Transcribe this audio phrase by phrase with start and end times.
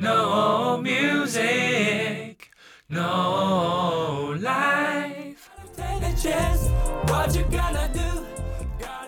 [0.00, 2.52] No music,
[2.86, 5.50] no life.
[5.76, 6.70] Take a chance,
[7.08, 8.22] what you gonna do?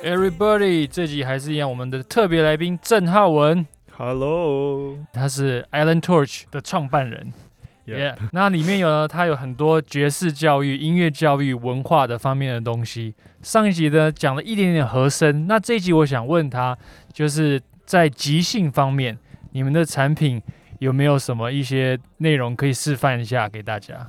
[0.02, 3.64] Everybody，这集还是一样，我们的特别来宾郑浩文
[3.96, 7.32] ，Hello，他是 Island Torch 的创办人。
[7.86, 13.14] Yeah，那里面有呢，他有很多爵士教育、音乐教育、文化的方面的东西。
[13.42, 16.76] 上一集呢讲了一点点和声，那这一集我想问他，
[17.12, 19.16] 就是在即兴方面，
[19.52, 20.42] 你们的产品
[20.80, 24.08] 有没有什么一些内容可以示范一下给大家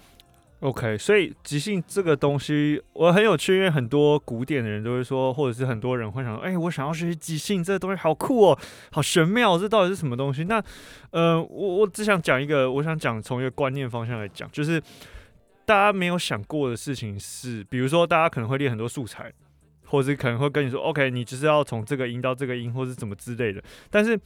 [0.61, 8.59] ？OK，所以即兴这个东西我很有趣，因为很多古典的人都会说，或者是很多人会想说，哎、我想要学习即兴，这个东西好酷哦，
[8.91, 10.45] 好玄妙，这到底是什么东西？
[10.45, 10.63] 那
[11.09, 14.81] 呃，我我只想讲一个，我想讲从一个观念方向来讲，就是
[15.65, 19.29] 大家没有想过的事情是，比如说大家可能会练很多素材。
[19.91, 23.61] 或者是可能会跟你说，OK，你就是要从这个音到这个音，或是怎么之类的。
[23.89, 24.17] 但是，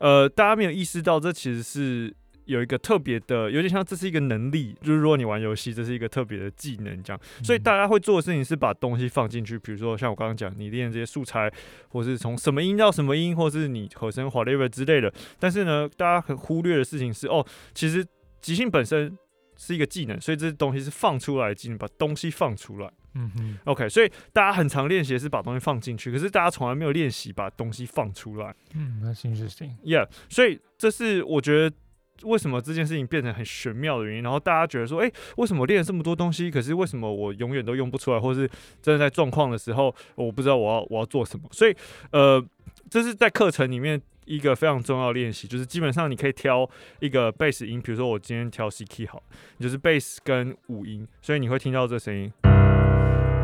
[0.00, 2.12] 呃，大家没有意识到，这其实是
[2.46, 7.20] 有一个特别的，有点像这是一个能力，就是如果你玩游戏，这是一个特别的技能，这样。
[7.44, 11.48] 所以大家会做的事情是把东西放进去，比如说像我刚刚讲，你练这些素材，
[11.90, 15.12] 或是从什么音到什么音，或是你和声 whatever 之类的。
[15.38, 18.04] 但是呢，大家很忽略的事情是，哦，其实
[18.40, 19.16] 即兴本身
[19.56, 22.90] 是一个技能，所以这东西是放出来的技能，把东西放出来。
[23.14, 28.54] 嗯哼，OK，所以大家很常练习的是把东西放进去，可是大家从来没有练习把东西放出来。
[28.74, 29.72] 嗯，That's interesting。
[29.84, 31.76] Yeah，所以这是我觉得
[32.22, 34.22] 为什么这件事情变成很玄妙的原因。
[34.22, 38.48] 然后大家觉得说，诶，为什么我练了这么多东西，可是为什么我永远都用不出来，或是
[38.80, 41.46] 真的在状况的时候，我不知道我要我要做什么。
[41.50, 41.74] 所以，
[42.12, 42.42] 呃，
[42.88, 46.68] 这是在课程里面一个非常重要的练习，就是基本上你可以挑
[47.00, 49.22] 一个贝斯音，比如说我今天挑 C key 好，
[49.58, 52.32] 你就是贝斯跟五音，所以你会听到这声音。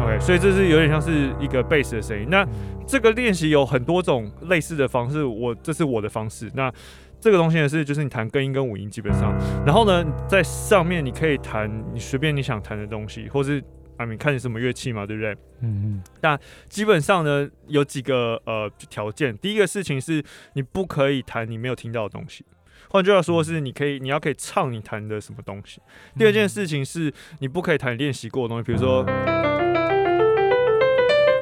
[0.08, 2.28] OK，所以这是有点像是一个贝斯的声音。
[2.30, 2.46] 那
[2.86, 6.50] 这个练习有很多种类似的方式，我这是我的方式。
[6.54, 6.72] 那
[7.20, 9.34] 这个东西呢是，就是你弹根音跟五音基本上，
[9.66, 13.62] 然后呢在上面你可以弹你随便你想弹的东西，或是
[13.98, 15.32] 啊你看你什么乐器嘛，对不对？
[15.60, 16.02] 嗯嗯。
[16.22, 16.38] 那
[16.68, 20.24] 基本上呢有几个呃条件，第一个事情是
[20.54, 22.44] 你不可以弹你没有听到的东西。
[22.90, 25.78] 换句话说，是你可以，你要可以唱你弹的什么东西。
[26.16, 29.04] 第二件事情是你不可以弹练习过的东西，比如说，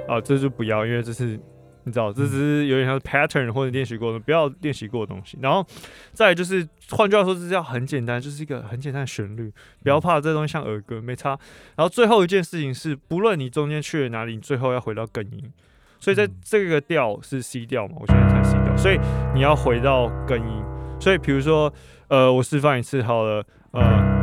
[0.08, 1.38] 啊，这就不要，因为这是
[1.84, 5.38] 你知道，这只是有点像是 pattern 或者练习过的，不要练习过的东西。
[5.40, 5.64] 然后
[6.12, 9.52] 再来就是，换句话说，这是要很简单，就是一个很简单的旋律，
[9.82, 11.30] 不要怕这东西像儿歌，没差。
[11.76, 15.52] 然后最后一件事情是，不论你中间去了哪里，你最后要回到根音。
[16.00, 18.98] 所以在这个调是 C 调嘛，我现在弹 C 调，所以
[19.34, 20.62] 你要回到根音。
[20.98, 21.72] 所以比如说，
[22.08, 24.15] 呃，我示范一次好了，呃。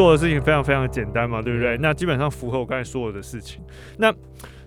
[0.00, 1.76] 做的事情非常非常的简单嘛，对不对？
[1.76, 3.62] 那基本上符合我刚才说的事情。
[3.98, 4.10] 那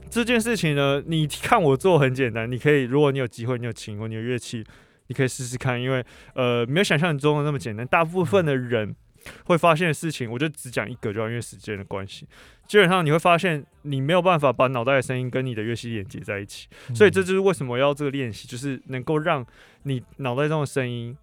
[0.08, 4.64] 这件事情呢，你看我做很简单，你可以，如果你有机会，你有琴或你有乐器，
[5.08, 6.06] 你可以试试看，因为
[6.36, 7.84] 呃，没有想象中的那么简单。
[7.88, 8.96] 大部分的人
[9.46, 12.28] 会发现的事情，我就只讲一个就好，因为时间的关系。
[12.68, 19.44] 基本上你会发现，你没有办法把脑袋的声音跟你的乐器连接在一起，所以这就是为什么要这个练习，就是能够让
[19.82, 21.18] 你脑袋中的声音。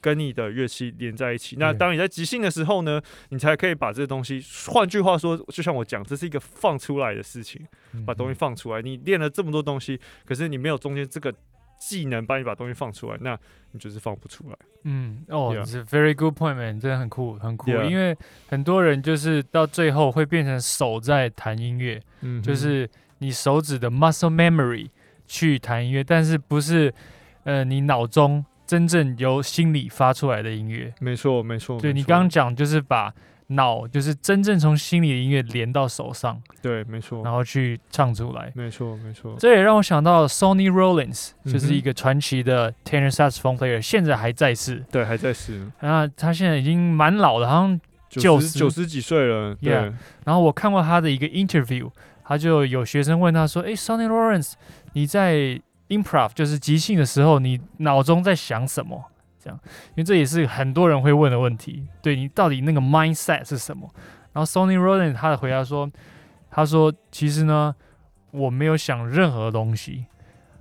[0.00, 3.00] 跟你的乐器连在一起，那当你在即兴的时候呢，
[3.30, 7.60] 你才可以把这个东西，换句话说，就像我讲，这是一个放出来的事情。
[7.94, 8.82] 嗯把东西放出来。
[8.82, 11.34] 你练了这么多东西，可是你没有中间这个
[11.80, 13.38] 技能帮你把东西放出来，那
[13.72, 14.56] 你就是放不出来。
[14.84, 17.70] 嗯，哦.是 very good point man，真的很酷，很酷。
[17.70, 18.16] 因为
[18.46, 22.88] 很多人就是到最后会变成手在弹音乐，嗯就是
[23.18, 24.88] 你手指的 muscle memory
[25.26, 26.92] 去弹音乐，但是不是
[27.44, 30.94] 呃你脑中真正由心里发出来的音乐。
[31.00, 31.80] 没错，没错。
[31.80, 33.12] 对你刚刚讲，就是把
[33.48, 38.52] 脑就是真正从心里的音乐连到手上，对，没错然，后去唱出来。
[38.54, 39.34] 没错，没错。
[39.38, 44.84] 这也让我想到 Sonny Rollins，就是一个传奇的 tenor saxophone player，现在还在世。
[44.92, 47.80] 对，还在世，那他现在已经蛮老了，好像。
[48.10, 49.54] 九十十九十几岁了。
[49.56, 49.92] 对 Yeah
[50.24, 51.90] 然后我看过他的一个 interview，
[52.24, 54.54] 他就有学生问他说：“诶 s o n n y Rollins，
[54.94, 59.04] 你在 improv 就是即兴的时候，你脑中在想什么？”
[59.38, 59.58] 这样，
[59.90, 61.86] 因为这也是很多人会问的问题。
[62.02, 63.88] 对你到底那个 mindset 是什么？
[64.32, 65.90] 然后 Sony Rollins 他的回答说
[66.50, 67.74] ：“他说其实呢，
[68.30, 70.06] 我没有想任何东西。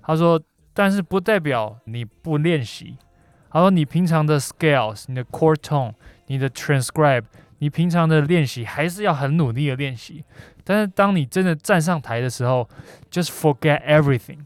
[0.02, 0.42] 他说，
[0.74, 2.98] 但是不代表你不练习。
[3.50, 5.94] 他说你平常的 scales、你的 core tone、
[6.28, 7.24] 你的 transcribe。”
[7.60, 10.24] 你平常的练习还是要很努力的练习，
[10.64, 12.70] 但是当你真的站上台的时候
[13.10, 14.38] ，just forget everything，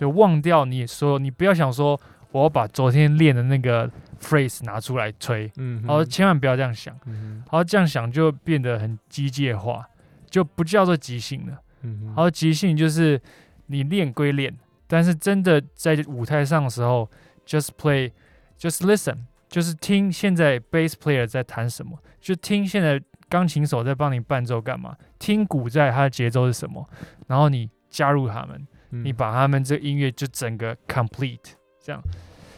[0.00, 2.00] 就忘掉你所有，你不要想说
[2.32, 3.86] 我要把昨天练的那个
[4.18, 9.86] phrase 拿出来吹，嗯，然后千万不要这样想，嗯然后这样想就变得很机械化，
[10.30, 11.60] 就不叫做即兴了。
[11.82, 13.20] 嗯然后即兴就是
[13.66, 14.56] 你练归练，
[14.86, 17.06] 但是真的在舞台上的时候
[17.46, 19.18] ，just play，just listen，
[19.50, 22.98] 就是听现在 bass player 在弹什么，就听现在
[23.28, 26.88] 钢琴手在帮你伴奏干嘛，听鼓在它的节奏是什么，
[27.26, 32.02] 然后你加入他们，你嗯把他们这音乐就整个 complete，这样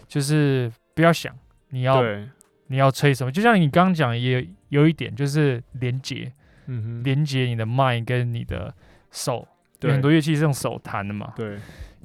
[0.06, 1.34] 就是不要想
[1.70, 2.02] 你要，
[2.66, 6.32] 你要吹什么，就像你刚刚讲也有一点就是连接，
[6.66, 8.74] 嗯哼，连接你的 mind 跟你的
[9.10, 9.46] 手。
[9.78, 11.32] 对很多乐器是用手弹的嘛。
[11.34, 11.58] 对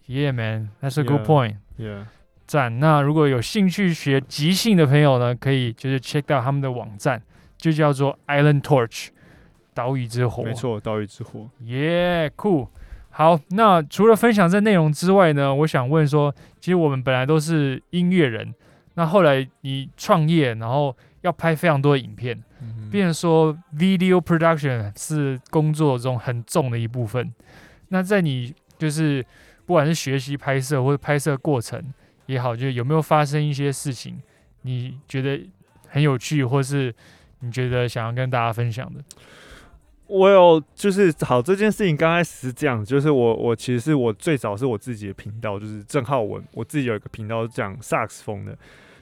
[0.07, 2.05] Yeah, man, that's a good point.，Yeah，
[2.47, 2.79] 赞。
[2.79, 7.21] 那如果有兴趣学即兴的朋友呢，可以就是 check 到他们的网站，
[7.57, 9.09] 就叫做 Island Torch，
[9.73, 10.43] 岛屿之火。
[10.43, 10.53] 没。
[10.53, 12.69] 错，岛屿之火，Yeah, cool.
[13.17, 18.53] 好，那除了分享这内容之外呢，我想问说，其实我们本来都是音乐人，
[18.93, 27.33] 那后来你创业，然后要拍非常多的影片，嗯变成说 video production 是工作中很重的一部分。
[27.87, 29.25] 那在你就是
[29.65, 31.83] 不管是学习拍摄或者拍摄过程
[32.27, 34.21] 也好，就有没有发生一些事情，
[34.61, 35.43] 你觉得
[35.87, 36.93] 很有趣，或是
[37.39, 39.01] 你觉得想要跟大家分享的？
[40.07, 48.57] 我有就是好这件事情刚开始是这样，就是我我其实是我最早是我自己的频道，就是郑浩文，我自己有一个频道是讲萨克斯风的。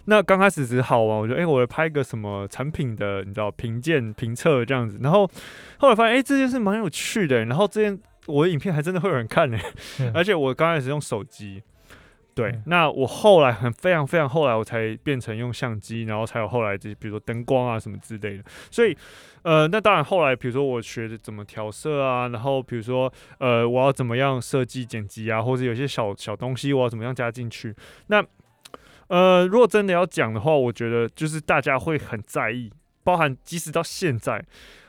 [0.05, 4.99] 那刚开始只是好玩，我觉得哎、我来拍个什么产品的，你知道评鉴评测这样子。
[5.01, 5.29] 然后
[5.77, 9.57] 后来发现哎、这件事蛮有趣的，然后这件我的影片还真的会有人看呢、
[9.99, 11.61] 嗯 而且我刚开始用手机。
[12.35, 18.43] 对嗯，那我后来很非常非常后来我才变成用相机，然后才有后来这些比如说灯光啊什么之类的。
[18.69, 18.95] 所以，
[19.43, 27.73] 呃，那当然后来比如说我学的怎么调色啊，然后比如说呃我要怎么样设计剪辑啊，或者有些小小东西我要怎么样加进去。
[28.07, 28.21] 那
[29.07, 32.69] 呃，如果真的要讲的话，我觉得就是大家会很在意，
[33.03, 34.43] 包含即使到现在，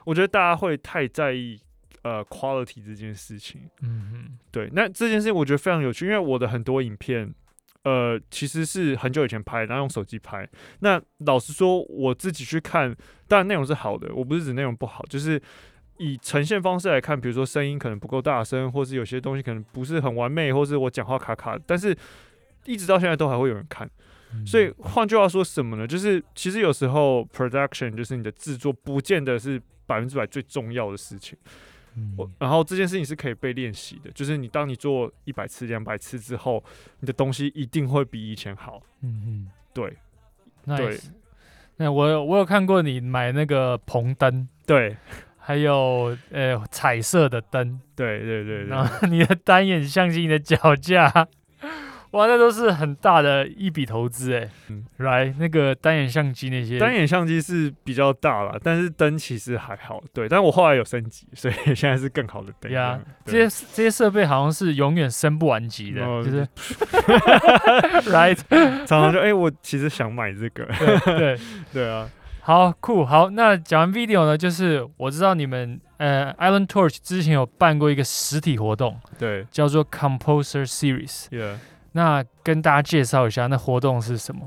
[0.05, 1.61] 我觉得大家会太在意
[2.07, 3.63] 呃 quality 这件事情。
[3.83, 7.35] 嗯哼，对，那这件事情我觉得非常有趣，因为我的很多影片，
[7.83, 10.49] 呃，其实是很久以前拍，然后用手机拍。
[10.81, 12.95] 那老实说，我自己去看，
[13.27, 15.41] 当然内容是好的，我不是指内容不好，就是
[15.99, 21.97] 以呈现方式来看，比如说声音可能不够大声，或是有些东西可能不是很完美，或是我讲话卡卡，但是
[22.67, 23.89] 一直到现在都还会有人看。
[24.33, 25.87] 嗯所以换句话说什么呢？
[25.87, 31.39] 就是其实有时候 production 就是你的制作，不见得是百分之百最重要的事情。
[31.97, 32.15] 嗯。
[32.17, 36.63] 我然后这件事情是可以被练习的，就是你当你做一百次、两百次之后，
[37.01, 38.81] 你的东西一定会比以前好。
[39.03, 39.97] 嗯对
[40.65, 41.09] 对，nice。
[41.77, 44.97] 那我有我有看过你买那个棚灯，对。
[45.39, 51.29] 还有呃彩色的灯，对对对对，然后你的单眼相机、你的脚架，
[52.13, 54.49] 哇，那都是很大的一笔投资哎。
[54.69, 60.03] 嗯来，那个单眼相机那些，单眼相机是比较大了，但是灯其实还好。
[60.13, 62.71] 对，但我后来有升级，所以 现在是更好的灯。
[62.73, 66.47] 呀，这些这些设备好像是永远升不完级的，哦就是
[68.11, 68.39] right，
[68.87, 70.65] 常常就哎、我其实想买这个。
[70.79, 71.39] 对对。
[71.73, 72.09] 对啊，
[72.41, 81.27] 好酷，好，那讲完 video 呢，就是我知道你们呃 Island Torch 之前有办过一个实体活动，对叫做 Composer Series。
[81.97, 84.47] 那跟大家介绍一下，那活动是什么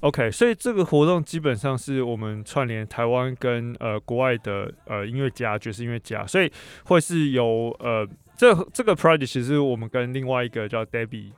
[0.00, 6.50] ？OK，所以这个活动基本上是我们串联台湾跟呃国外的呃音乐家、爵士音乐家，所以
[6.86, 11.32] 会是由呃这这个 project 其实我们跟另外一个叫 Debbie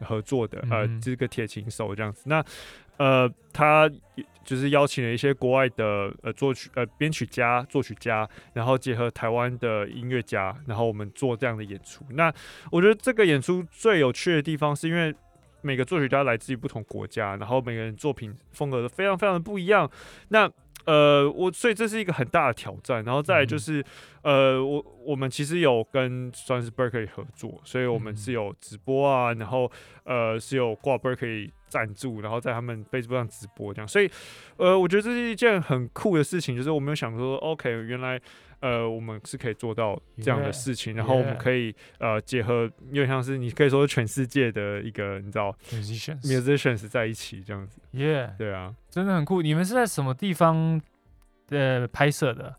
[0.00, 2.22] 合作的，呃这个铁琴手这样子。
[2.24, 2.42] 那
[2.96, 3.90] 呃他
[4.44, 12.04] 就是邀请了一些国外的呃作曲呃编曲家、作曲家，然后结合台湾的音乐家，然后我们做这样的演出。
[12.10, 12.32] 那
[12.70, 15.14] 我觉得这个演出最有趣的地方是因为。
[15.64, 19.88] 每个作曲家来自于不同国家，然后每个人作品风格都非常非常的不一样。
[20.30, 20.50] 那
[20.86, 23.04] 呃，我所以这是一个很大的挑战。
[23.04, 23.80] 然后再来就是，
[24.22, 29.70] 呃，我我们其实有跟算是 Berkeley 合作，所以我们嗯是有直播啊，然后
[30.02, 33.88] 呃是有挂 Berkeley 赞助，然后在他们 Facebook 上直播这样。
[33.88, 34.10] 所以
[34.58, 38.20] 呃，我觉得这是一件很酷的事情，就是我没有想说，OK，原来。
[38.62, 46.22] 呃，我们是可以做到这样的事情然后我们可以呃结合，有点像是你可以说是全世界的一个你知道 musicians。
[46.22, 49.42] musicians 在一起这样子，Yeah，对啊，真的很酷。
[49.42, 50.80] 你们是在什么地方
[51.48, 52.54] 呃拍摄的？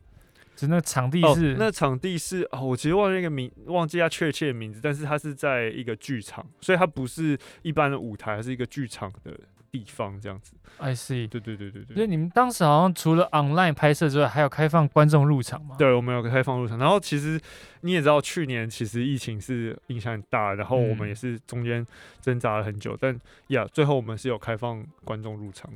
[0.56, 9.38] 就那场地哦是、，那场地是哦，我其实忘了那个名，忘记它确切的名字，但是它是在一个剧场，所以它不是一般的舞台，它是一个剧场的
[9.72, 10.54] 地方这样子。
[10.78, 11.28] I see。
[11.28, 12.06] 对对对对所对。
[12.06, 15.76] 以你们当时好像除了 online 拍摄之外，还有开放观众入场吗？
[15.78, 17.40] 对，我们有个开放入场，然后其实
[17.82, 21.86] 你也知道，去年其实疫情是影响很大，然后我们嗯也是中间
[22.22, 25.72] 挣扎了很久，但呀，最后我们是有开放观众入场。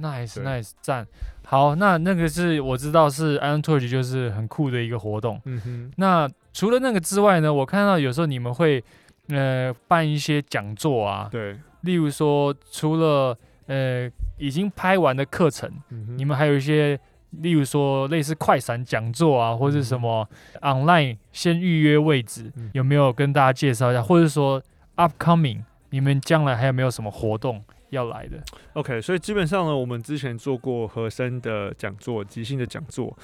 [0.00, 1.06] Nice 对 nice 赞。
[1.44, 5.40] 好，那那个是我知道是 Island Torch 就是很酷的一个活动。
[5.44, 8.82] 嗯哼，那除了那个之外呢，我看到有时候你们会
[9.28, 16.98] 呃办一些讲座啊，对，例如说除了呃已经拍完的课程，嗯你们还有一些。
[17.40, 20.28] 例如说，类似快闪讲座啊，或者什么
[20.60, 24.02] online 先预约位置，嗯有没有跟大家介绍一下？
[24.02, 24.62] 或者说
[24.96, 33.16] upcoming，你们将来还有没有什么活动要来的？OK，所以基本上呢，我们之前做过和声的讲座、即兴的讲座，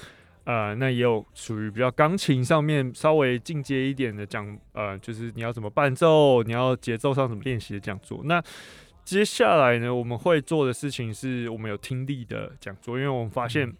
[0.43, 8.21] 呃，那也有属于比较钢琴上面稍微进阶一点的讲，呃，就是你要怎么伴奏，你要节奏上怎么练习的讲座。
[8.25, 8.41] 那
[9.03, 13.73] 接下来呢，我们会做的事情是我们有听力的讲座，因为我们发现，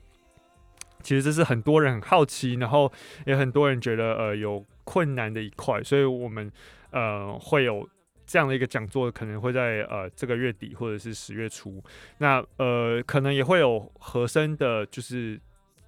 [1.03, 2.91] 其实这是很多人很好奇，然后
[3.27, 6.51] 也很多人觉得呃有困难的一块，所以我们
[6.89, 7.88] 呃会有
[8.29, 11.83] 这样的一个讲座，可能会在呃这个月底或者是十月初，
[12.19, 15.41] 那呃可能也会有和声的，就是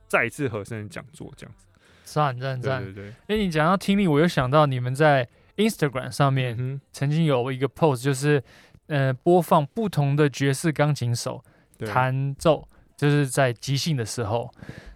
[0.08, 1.68] 再一次和声的讲座这样子。
[2.04, 2.84] 赞赞赞！
[2.84, 8.44] 对对对，哎，你讲到听力，我又想到你们在 Instagram 上面嗯曾经有一个 post，就是
[8.88, 11.44] 呃播放不同的爵士钢琴手
[11.86, 12.68] 弹奏，
[12.98, 14.52] 就是在即兴的时候，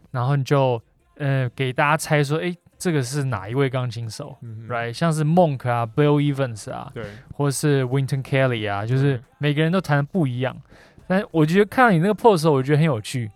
[0.10, 0.82] 然后你就
[1.18, 7.04] 呃给大家猜说，哎，这个是哪一位钢琴手嗯？Right，像是 Monk 啊，Bill Evans 啊，对，
[7.34, 10.56] 或是 Winton Kelly 啊，就是每个人都弹的不一样。
[11.08, 13.30] 但我觉得看到你那个 pose 的时候，我觉得很有趣，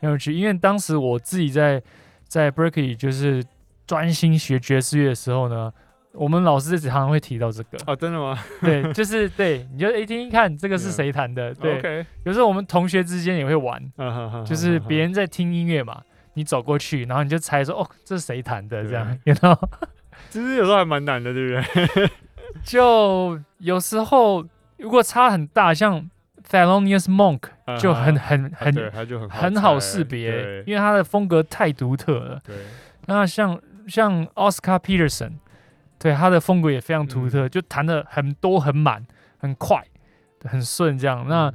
[0.00, 1.82] 很有趣，因为当时我自己在
[2.28, 3.42] 在 Berkeley 就是
[3.86, 5.72] 专心学爵士乐的时候呢，
[6.12, 8.38] 我们老师常常会提到这个，哦，真的吗？
[8.60, 13.82] 对，就是对，你就一听一看这个是谁弹的，对有时候我们同学之间也会玩，
[14.46, 16.00] 就是别人在听音乐嘛。
[16.34, 18.84] 你走过去，然后你就猜说，哦，这是谁弹的？
[18.84, 19.68] 这样，然后
[20.30, 21.62] 其实有时候还蛮难的，对不
[21.94, 22.10] 对？
[22.64, 24.44] 就有时候
[24.78, 26.08] 如果差很大，像
[26.48, 27.40] Thelonious Monk
[27.80, 32.40] 就很很啊很很很好识别，因为他的风格太独特了。
[32.44, 32.54] 对，
[33.06, 35.32] 那像像 Oscar Peterson，
[35.98, 39.04] 对他的风格也非常嗯独特，就弹的很多、很满、
[39.38, 39.82] 很快、
[40.44, 41.26] 很顺这样。
[41.28, 41.54] 那嗯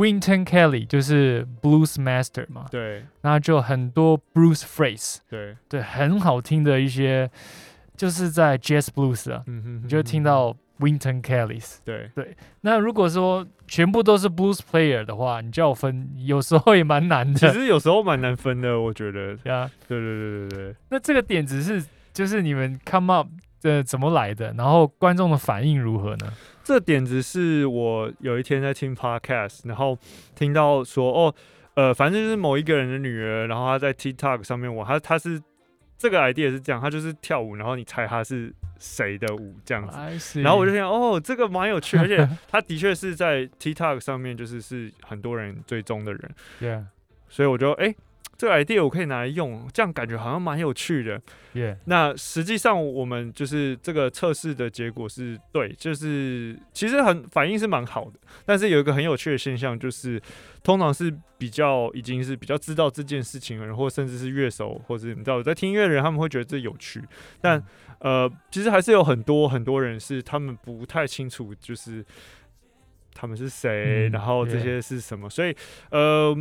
[0.00, 3.04] Winton Kelly 就是 Blues Master 嘛，对。
[3.20, 7.30] 那就很多 Blues phrase，对，对，很好听的一些，
[7.98, 11.80] 就是在 Jazz Blues 啊，嗯哼，你就听到 Winton Kelly's。
[11.84, 12.10] 对。
[12.14, 17.38] 对，那如果说全部都是 Blues player 的话，你叫我分，有时候也蛮难的。
[17.38, 17.46] 其。
[17.50, 19.36] 实有时候蛮难分的，我觉得。
[19.44, 23.28] 对啊，对对对对对，那这个点子是就是你们 come up
[23.60, 24.52] 的怎么来的？
[24.56, 26.32] 然后观众的反应如何呢？
[26.62, 29.98] 这点子是我有一天在听 podcast，然后
[30.34, 31.34] 听到说哦，
[31.74, 35.42] 呃，反正就是某一个人的女儿，然后她在 TikTok 上面玩，她她是
[35.98, 39.98] 这个 idea 是这样，她就是跳舞，然后你猜她是谁的舞这样子。
[40.42, 46.84] 然后我就想，哦，这个蛮有趣，而且 她的确是在 TikTok 上面，就是是很多人追踪的人，yeah
[47.28, 47.94] 所以我就哎、
[48.40, 51.20] 这个 idea 我可以拿来用，这样感觉好像蛮有趣的。
[51.52, 60.18] yeah 那实际上我们就是这个测试的结果是对，就是其实很反应是蛮好的，但是有一个很有趣的现象就是，
[60.62, 67.04] 通常是比较已经是比较知道这件事情的人，或甚至是乐手，或者你知道在听音乐的人，他们会觉得这有趣，
[67.42, 67.62] 但
[67.98, 72.02] 呃，其实还是有很多很多人是他们不太清楚，就是
[73.12, 75.54] 他们是谁，嗯然后这些是什么，所以
[75.90, 76.34] 呃，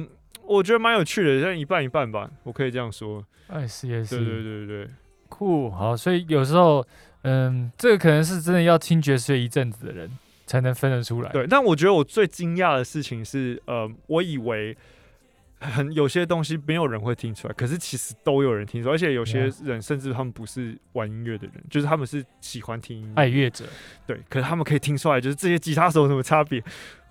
[0.49, 3.23] 我觉得蛮有趣的，像一半一半吧，我可以这样说。
[3.47, 4.89] 哎，是也是对对对对对。
[5.29, 6.85] 酷好，所以有时候
[7.21, 10.09] 嗯，这个可能是真的要听爵士乐一阵子的人
[10.47, 11.31] 才能分得出来。
[11.31, 14.75] 对，但我觉得我最惊讶的事情是，呃，我以为
[15.59, 23.65] 很有些东西没有人会听出来，可是其实都有人听出来，而且有些人甚至他们不是玩音乐的人，就是他们是喜欢听音乐，爱乐者，
[24.07, 26.63] 对，可是他们可以听出来，就是这些吉他手有什么差别。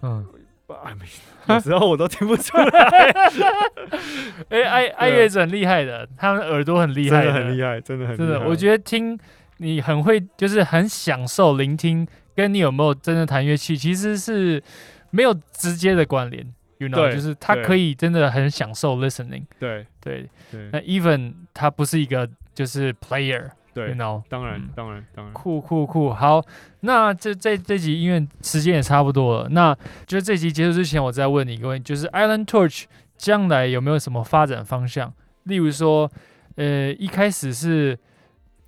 [0.02, 0.26] 嗯，
[0.74, 1.06] 啊，没，
[1.54, 2.64] 有时候我都听不出来，
[4.50, 9.18] 哎、爱爱乐者很厉害的，他们耳朵很厉害真的很厉害，真的很真的，我觉得听
[9.58, 12.06] 你很会，就是很享受聆听，
[12.36, 14.62] 跟你有没有真的弹乐器，其实是
[15.10, 16.46] 没有直接的关联。
[16.78, 19.42] You know，就是他可以真的很享受 listening。
[19.58, 26.12] 对对，对那 even 他不是一个就是 player，You 对，know，当然嗯当然当然，酷酷酷。
[26.12, 26.44] 好，
[26.80, 32.84] 那这这这集因为时间也差不多了，那就这集结束之前，我再问你一个问题，就是 Island Torch
[33.16, 35.12] 将来有没有什么发展方向？
[35.44, 36.10] 例如说，
[36.56, 37.98] 呃，一开始是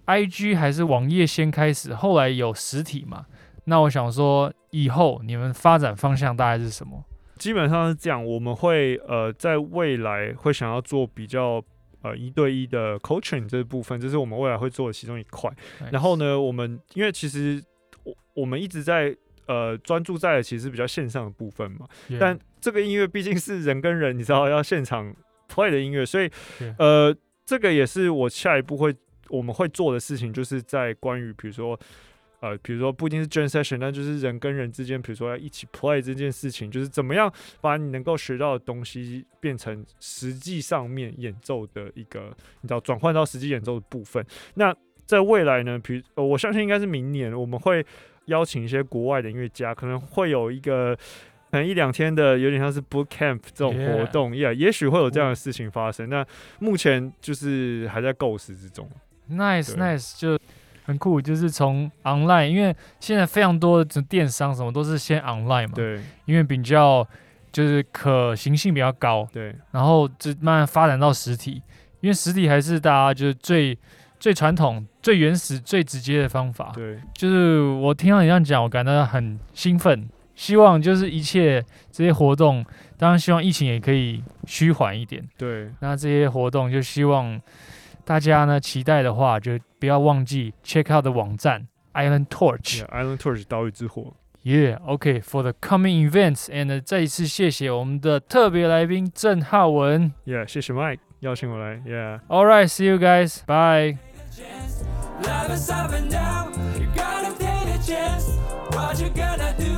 [0.07, 3.26] IG 还是网页先开始，后来有实体嘛？
[3.64, 7.04] 那我想说，以后你们发展方向大概是什么？
[7.37, 11.62] 基本上是这样，我们会呃在未来会想要做比较
[12.02, 15.50] 呃一对一的 coaching 这部分，这是我们未来会做的其中一块。
[15.90, 17.62] 然后呢，我们因为其实
[18.04, 19.16] 我我们一直在
[19.47, 21.87] 呃专注在的其实比较线上的部分嘛
[22.19, 25.14] 但这个音乐毕竟是人跟人，你知道要现场
[25.49, 26.30] play 的音乐，所以
[26.78, 27.14] 呃，
[27.45, 28.95] 这个也是我下一步会
[29.28, 31.78] 我们会做的事情，就是在关于比如说
[32.40, 44.25] 呃，比如说不一定是 jam session，但就是人跟人之间，比如说要一起 play 这件事情，就是怎么样把你能够学到的东西变成实际上面演奏的一个，你知道转换到实际演奏的部分。
[44.54, 44.75] 那
[45.06, 47.85] 在未来呢，比如、呃、我相信应该是明年，我们会
[48.26, 50.97] 邀请一些国外的音乐家，可能会有一个。
[51.52, 56.09] 可能一两天的，有点像是 boot camp 这种活动，yeah，也许会有这样的事情发生。
[56.09, 56.25] 那
[56.61, 58.88] 目前就是还在构思之中。
[59.28, 60.38] Nice 对 Nice 就
[60.90, 67.06] 很酷，就是从 online，因为现在非常多的电商什么都是先 online 嘛，，对因为比较
[67.52, 71.62] 就是可行性比较高，对然后就慢慢发展到实体，
[72.00, 73.78] 因为实体还是大家就是最
[74.18, 76.73] 最传统、最原始、最直接的方法。
[76.75, 82.66] 对就是我听到你这样讲，我感到很兴奋，希望就是一切这些活动，
[82.99, 85.23] 当然希望疫情也可以趋缓一点。
[85.38, 87.40] 对那这些活动就希望
[88.10, 92.84] 大家呢期待的话，就不要忘记 check out 的网站 Island Torch。
[92.84, 94.13] ，Yeah，Island Torch 岛屿之火。
[94.44, 100.13] Yeah, OK, for the coming events, and 再一次谢谢我们的特别来宾郑浩文。
[100.25, 101.77] Yeah，谢谢 Mike 邀请我来。
[101.77, 102.20] Yeah。
[102.27, 103.39] All right, see you guys.
[103.48, 103.98] Bye.
[105.24, 106.51] Life is up and down.
[106.79, 108.38] You gotta take a chance.
[108.72, 109.69] What you gonna do?